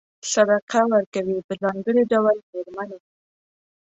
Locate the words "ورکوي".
0.93-1.37